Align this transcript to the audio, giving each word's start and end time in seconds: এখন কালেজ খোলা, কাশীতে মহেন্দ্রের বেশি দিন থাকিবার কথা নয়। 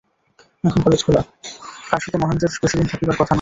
এখন 0.63 0.81
কালেজ 0.81 1.01
খোলা, 1.03 1.21
কাশীতে 1.89 2.17
মহেন্দ্রের 2.17 2.51
বেশি 2.63 2.75
দিন 2.77 2.87
থাকিবার 2.87 3.15
কথা 3.15 3.19
নয়। 3.19 3.29